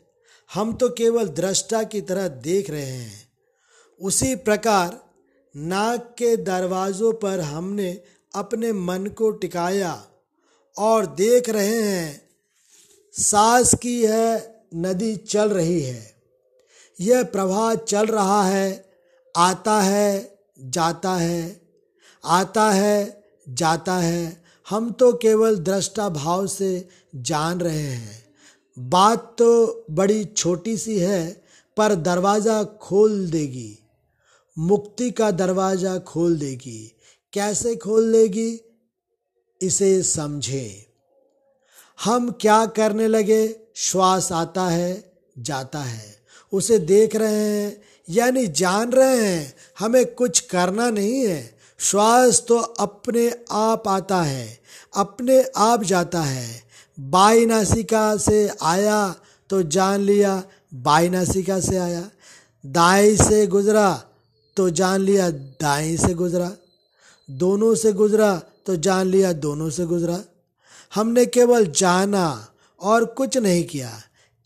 [0.55, 3.29] हम तो केवल दृष्टा की तरह देख रहे हैं।
[4.01, 5.01] उसी प्रकार
[5.57, 8.03] नाक के दरवाजों पर हमने
[8.35, 10.07] अपने मन को टिकाया
[10.77, 12.21] और देख रहे हैं,
[13.15, 16.15] सांस की है नदी चल रही है।
[17.01, 18.93] यह प्रवाह चल रहा है,
[19.37, 21.61] आता है, जाता है,
[22.25, 28.24] आता है, जाता है। हम तो केवल दृष्टा भाव से जान रहे हैं।
[28.79, 31.45] बात तो बड़ी छोटी सी है,
[31.77, 33.79] पर दरवाज़ा खोल देगी।
[34.59, 36.97] मुक्ति का दरवाज़ा खोल देगी।
[37.33, 38.61] कैसे खोल देगी?
[39.63, 40.87] इसे समझे।
[42.05, 43.57] हम क्या करने लगे?
[43.75, 46.17] श्वास आता है, जाता है।
[46.53, 52.59] उसे देख रहे हैं, यानी जान रहे हैं, हमें कुछ करना नहीं है। श्वास तो
[52.59, 54.59] अपने आप आता है,
[54.97, 56.64] अपने आप जाता है।
[56.99, 59.15] बाई नासिका से आया
[59.51, 60.43] तो जान लिया
[60.75, 62.11] बाई नासिका से आया।
[62.65, 64.03] दाई से गुजरा
[64.57, 66.51] तो जान लिया, दाई से गुजरा।
[67.29, 68.35] दोनों से गुजरा
[68.67, 70.19] तो जान लिया, दोनों से गुजरा।
[70.95, 72.49] हमने केवल जाना
[72.81, 73.91] और कुछ नहीं किया।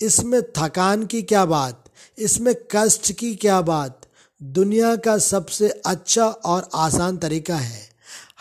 [0.00, 1.84] इसमें थकान की क्या बात,
[2.18, 4.06] इसमें कष्ट की क्या बात।
[4.40, 7.88] दुनिया का सबसे अच्छा और आसान तरीका है।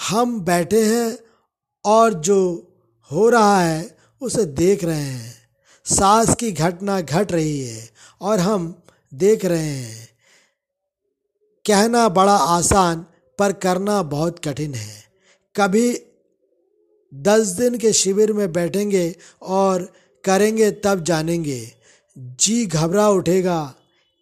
[0.10, 1.17] हम बैठे हैं
[1.86, 2.39] और जो
[3.12, 5.34] हो रहा है उसे देख रहे हैं।
[5.86, 7.89] सांस की घटना घट रही है
[8.21, 8.82] और हम
[9.13, 10.10] देख रहे हैं।
[11.65, 13.06] कहना बड़ा आसान,
[13.39, 15.03] पर करना बहुत कठिन है।
[15.56, 16.01] कभी
[17.13, 21.71] दस दिन के शिविर में बैठेंगे और करेंगे तब जानेंगे।
[22.17, 23.75] जी घबरा उठेगा।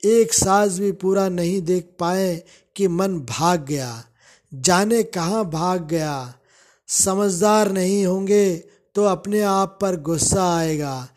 [0.05, 2.43] एक सांस भी पूरा नहीं देख पाए
[2.75, 4.05] कि मन भाग गया।
[4.53, 6.35] जाने कहाँ भाग गया?
[6.87, 8.63] समझदार नहीं होंगे
[8.95, 11.07] तो अपने आप पर गुस्सा आएगा।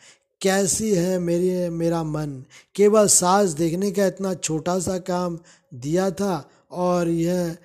[0.41, 2.45] कैसी है मेरी, मेरा मन?
[2.75, 5.39] केवल सास देखने का इतना छोटा सा काम
[5.75, 7.57] दिया था और यह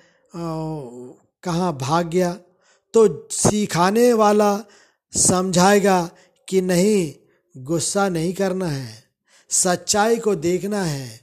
[1.42, 2.38] कहाँ भाग गया?
[2.94, 4.60] तो सिखाने वाला
[5.16, 6.10] समझाएगा
[6.48, 7.14] कि नहीं,
[7.56, 9.04] गुस्सा नहीं करना है।
[9.50, 11.20] सच्चाई को देखना है।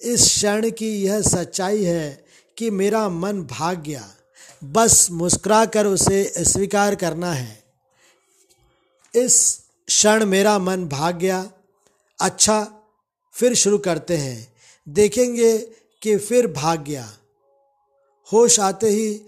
[0.00, 2.24] इस क्षण की यह सच्चाई है
[2.58, 4.08] कि मेरा मन भाग गया।
[4.64, 7.65] बस मुस्कुरा कर उसे स्वीकार करना है।
[9.16, 11.50] इस क्षण मेरा मन भाग गया।
[12.20, 12.82] अच्छा
[13.32, 14.52] फिर शुरू करते हैं।
[14.88, 15.58] देखेंगे
[16.02, 17.12] कि फिर भाग गया।
[18.32, 19.22] होश आते ही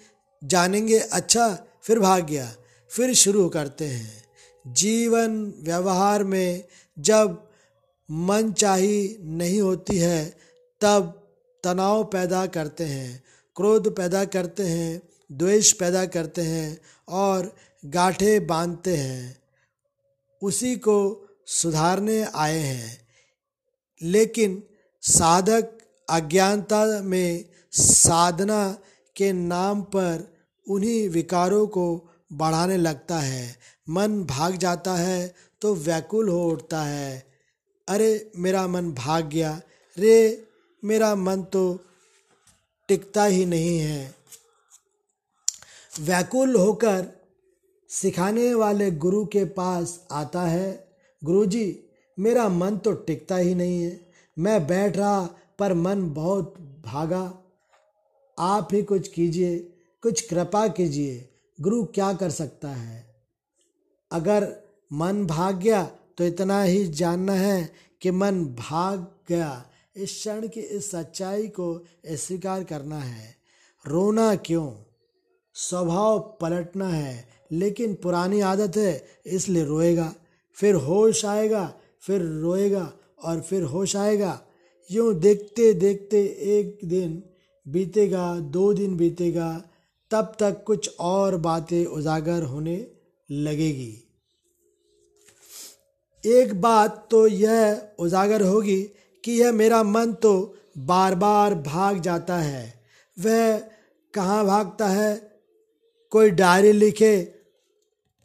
[0.44, 2.54] जानेंगे अच्छा फिर भाग गया।
[2.90, 4.24] फिर शुरू करते हैं।
[4.66, 6.64] जीवन व्यवहार में
[6.98, 7.48] जब
[8.10, 10.38] मन चाही नहीं होती है,
[10.80, 11.28] तब
[11.64, 13.24] तनाव पैदा करते हैं,
[13.56, 19.37] क्रोध पैदा करते हैं, द्वेष पैदा करते हैं और गाठे बांधते हैं।
[20.42, 23.08] उसी को सुधारने आए हैं।
[24.02, 24.62] लेकिन
[25.02, 25.78] साधक
[26.10, 28.78] अज्ञानता में साधना
[29.16, 30.36] के नाम पर
[30.68, 33.56] उन्हीं विकारों को बढ़ाने लगता है।
[33.88, 37.26] मन भाग जाता है तो व्याकुल हो उठता है।
[37.88, 39.60] अरे, मेरा मन भाग गया।
[39.98, 40.48] रे,
[40.84, 41.78] मेरा मन तो
[42.88, 44.14] टिकता ही नहीं है।
[46.00, 47.17] व्याकुल होकर
[47.88, 50.88] सिखाने वाले गुरु के पास आता है,
[51.24, 51.84] गुरुजी,
[52.18, 54.00] मेरा मन तो टिकता ही नहीं है।
[54.38, 57.38] मैं बैठ रहा, पर मन बहुत भागा।
[58.38, 59.58] आप ही कुछ कीजिए,
[60.02, 61.28] कुछ कृपा कीजिए।
[61.60, 63.22] गुरु क्या कर सकता है?
[64.12, 64.56] अगर
[64.92, 69.64] मन भाग गया तो इतना ही जानना है कि मन भाग गया।
[69.96, 73.36] इस क्षण की इस सच्चाई को स्वीकार करना है।
[73.86, 74.72] रोना क्यों?
[75.54, 80.14] स्वभाव पलटना है। लेकिन पुरानी आदत है, इसलिए रोएगा।
[80.52, 84.40] फिर होश आएगा, फिर रोएगा और फिर होश आएगा।
[84.90, 87.22] यूँ देखते देखते एक दिन
[87.68, 89.64] बीतेगा, दो दिन बीतेगा,
[90.10, 92.86] तब तक कुछ और बातें उजागर होने
[93.30, 94.04] लगेगी।
[96.24, 98.82] एक बात तो यह उजागर होगी
[99.24, 102.80] कि यह मेरा मन तो बार बार भाग जाता है।
[103.18, 103.58] वह
[104.14, 105.40] कहाँ भागता है?
[106.10, 107.37] कोई डायरी लिखे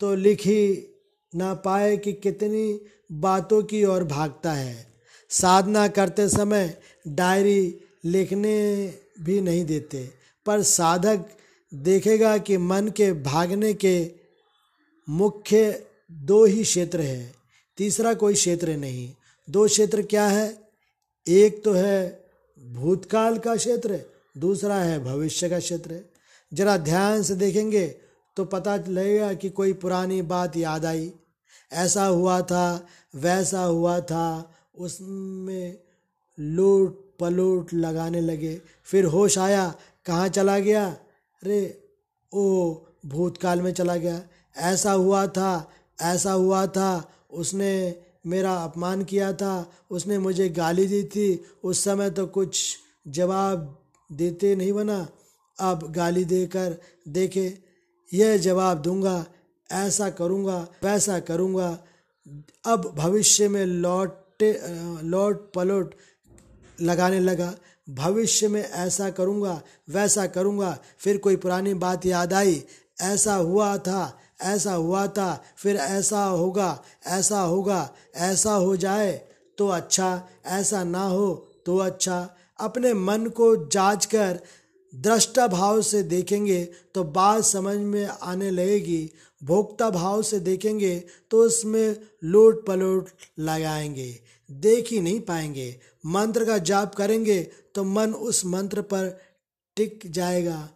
[0.04, 0.88] तो लिख ही
[1.36, 4.88] ना पाए कि कितनी बातों की ओर भागता है।
[5.30, 10.10] साधना करते समय डायरी लिखने भी नहीं देते,
[10.46, 11.26] पर साधक
[11.74, 14.12] देखेगा कि मन के भागने के
[15.10, 17.34] मुख्य दो ही क्षेत्र है।
[17.78, 19.13] तीसरा कोई क्षेत्र नहीं।
[19.50, 20.60] दो क्षेत्र क्या है?
[21.28, 22.26] एक तो है
[22.60, 24.02] भूतकाल का क्षेत्र,
[24.38, 26.02] दूसरा है भविष्य का क्षेत्र।
[26.54, 28.03] जरा ध्यान से देखेंगे
[28.36, 31.13] तो पता लगेगा कि कोई पुरानी बात याद आई।
[31.74, 35.80] ऐसा हुआ था, वैसा हुआ था, उसमें
[36.39, 40.86] लूट पलूट लगाने लगे। फिर होश आया, कहाँ चला गया?
[41.43, 41.84] अरे,
[42.34, 44.24] ओ, भूतकाल में चला गया।
[44.58, 47.96] ऐसा हुआ था, ऐसा हुआ था, उसने
[48.28, 53.80] मेरा अपमान किया था, उसने मुझे गाली दी थी। उस समय तो कुछ जवाब
[54.12, 55.08] देते नहीं बना।
[55.60, 57.62] अब गाली देकर देखे
[58.13, 59.26] यह जवाब दूँगा,
[59.69, 61.78] ऐसा करूँगा, वैसा करूँगा।
[62.65, 64.52] अब भविष्य में लौटे,
[65.04, 65.95] लौट पलट
[66.82, 67.54] लगाने लगा।
[67.89, 72.63] भविष्य में ऐसा करूँगा, वैसा करूँगा। फिर कोई पुरानी बात याद आई,
[73.02, 79.12] ऐसा हुआ था, ऐसा हुआ था। फिर ऐसा होगा ऐसा होगा, ऐसा हो जाए
[79.58, 81.34] तो अच्छा ऐसा ना हो
[81.65, 84.39] तो अच्छा। अपने मन को जाँच कर
[84.93, 86.63] दृष्टा भाव से देखेंगे
[86.95, 89.10] तो बात समझ में आने लगेगी
[89.41, 90.97] भोक्ता भाव से देखेंगे
[91.32, 95.75] तो उसमें लोट पलोट लगाएँगे, देख ही नहीं पाएँगे।
[96.06, 97.41] मंत्र का जाप करेंगे
[97.75, 99.10] तो मन उस मंत्र पर
[99.77, 100.69] टिक जाएगा,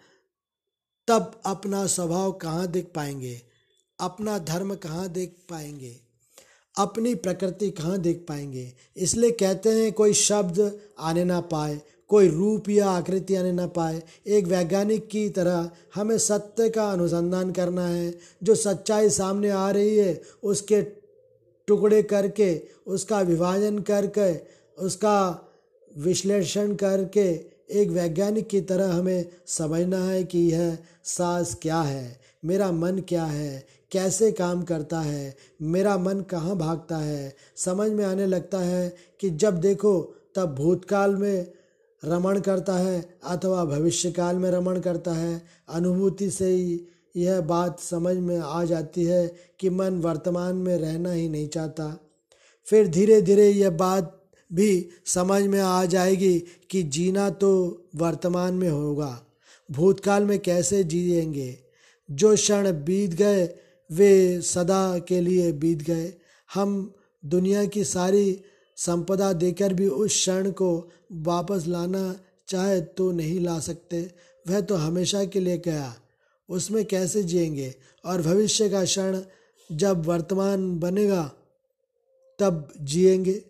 [1.08, 3.42] तब अपना स्वभाव कहाँ देख पाएँगे,
[4.00, 5.96] अपना धर्म कहाँ देख पाएँगे,
[6.76, 12.70] अपनी प्रकृति कहाँ देख पाएँगे। इसलिए कहते हैं कोई शब्द आने ना पाए कोई रूप
[12.70, 18.18] या आकृति आने ना पाए। एक वैज्ञानिक की तरह हमें सत्य का अनुसंधान करना है।
[18.44, 20.82] जो सच्चाई सामने आ रही है, उसके
[21.68, 24.40] टुकड़े करके, उसका विभाजन करके,
[24.84, 25.44] उसका
[25.98, 27.40] विश्लेषण करके
[27.72, 33.26] एक वैज्ञानिक की तरह हमें समझना है कि यह सांस क्या है। मेरा मन क्या
[33.26, 33.68] है?
[33.92, 35.36] कैसे काम करता है?
[35.62, 37.36] मेरा मन कहाँ भागता है?
[37.56, 41.57] समझ में आने लगता है कि जब देखो तब भूतकाल में
[42.06, 46.82] रमण करता है, अथवा भविष्य काल में रमण करता है। अनुभूति से ही
[47.16, 52.10] यह बात समझ में आ जाती है कि मन वर्तमान में रहना ही नहीं चाहता।
[52.66, 58.70] फिर धीरे धीरे यह बात भी समझ में आ जाएगी कि जीना तो वर्तमान में
[58.70, 59.22] होगा।
[59.72, 61.58] भूतकाल में कैसे जिएँगे?
[62.12, 63.50] जो क्षण बीत गए,
[63.92, 66.14] वे सदा के लिए बीत गए।
[66.54, 66.94] हम
[67.26, 68.42] दुनिया की सारी
[68.78, 74.12] संपदा देकर भी उस क्षण को वापस लाना चाहे तो नहीं ला सकते।
[74.48, 75.96] वह तो हमेशा के लिए गया।
[76.50, 77.76] उसमें कैसे जिएँगे?
[78.06, 79.22] और भविष्य का क्षण
[79.72, 81.32] जब वर्तमान बनेगा,
[82.40, 83.46] तब जिएँगे?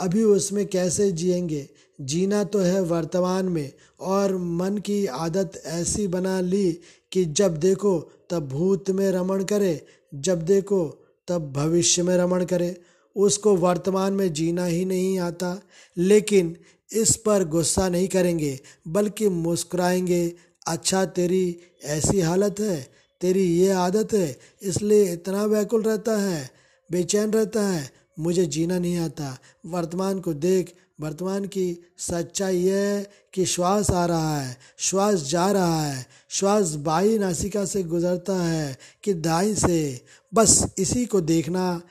[0.00, 1.68] अभी उसमें कैसे जिएँगे?
[2.00, 6.80] जीना तो है वर्तमान में, और मन की आदत ऐसी बना ली
[7.12, 12.80] कि जब देखो तब भूत में रमण करे, जब देखो तब भविष्य में रमण करे।
[13.16, 15.62] उसको वर्तमान में जीना ही नहीं आता।
[15.98, 16.56] लेकिन
[16.92, 20.34] इस पर गुस्सा नहीं करेंगे, बल्कि मुस्कुराएँगे।
[20.66, 22.88] अच्छा तेरी ऐसी हालत है,
[23.20, 26.50] तेरी ये आदत है, इसलिए इतना व्याकुल रहता है,
[26.92, 33.10] बेचैन रहता है, मुझे जीना नहीं आता। वर्तमान को देख, वर्तमान की सच्चाई यह है
[33.34, 38.78] कि श्वास आ रहा है, श्वास जा रहा है, श्वास बाई नासिका से गुजरता है,
[39.02, 40.00] कि दाई से।
[40.34, 41.82] बस इसी को देखना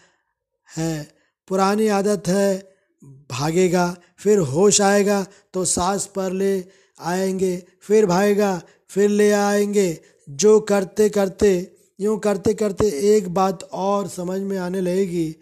[0.77, 1.07] है,
[1.47, 2.57] पुरानी आदत है,
[3.31, 6.63] भागेगा, फिर होश आएगा तो सांस पर ले
[6.99, 9.97] आएँगे, फिर भागेगा, फिर ले आएँगे।
[10.27, 15.35] जो करते करते, यूँ करते करते एक बात और समझ में आने लगेगी।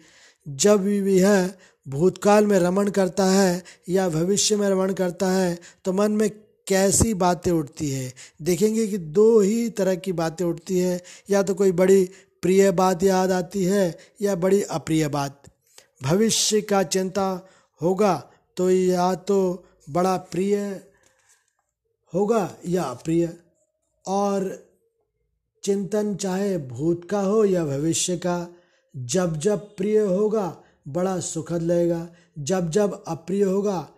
[0.46, 1.50] जब यह
[1.86, 6.30] भूतकाल में रमण करता है या भविष्य में रमण करता है तो मन में
[6.66, 8.12] कैसी बातें उठती है?
[8.42, 11.00] देखेंगे कि दो ही तरह की बातें उठती है।
[11.30, 12.08] या तो कोई बड़ी
[12.42, 15.42] प्रिय बात याद आती है, या बड़ी अप्रिय बात।
[16.02, 17.48] भविष्य का चिंता
[17.82, 20.56] होगा तो या तो बड़ा प्रिय
[22.14, 23.36] होगा या अप्रिय।
[24.06, 24.66] और
[25.64, 28.48] चिंतन चाहे भूत का हो या भविष्य का,
[28.96, 32.08] जब जब प्रिय होगा, बड़ा सुखद लगेगा।
[32.38, 33.88] जब जब अप्रिय होगा,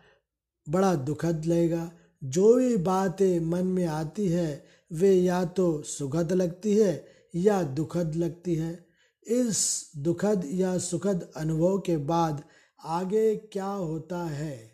[0.68, 1.90] बड़ा दुखद लगेगा।
[2.24, 8.14] जो भी बातें मन में आती है, वे या तो सुखद लगती है या दुखद
[8.14, 8.86] लगती है।
[9.26, 12.44] इस दुखद या सुखद अनुभव के बाद
[12.84, 14.69] आगे क्या होता है?